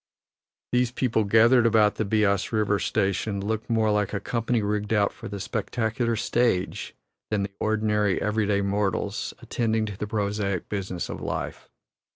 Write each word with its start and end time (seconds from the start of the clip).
These 0.71 0.89
people 0.93 1.25
gathered 1.25 1.67
about 1.67 1.93
the 1.97 2.05
Beas 2.05 2.51
River 2.51 2.79
station 2.79 3.39
look 3.39 3.69
more 3.69 3.91
like 3.91 4.13
a 4.15 4.19
company 4.19 4.63
rigged 4.63 4.91
out 4.91 5.13
for 5.13 5.27
the 5.27 5.39
spectacular 5.39 6.15
stage 6.15 6.95
than 7.29 7.47
ordinary, 7.59 8.19
everyday 8.19 8.61
mortals 8.61 9.35
attending 9.43 9.85
to 9.85 9.97
the 9.97 10.07
prosaic 10.07 10.67
business 10.69 11.07
of 11.07 11.21
life. 11.21 11.69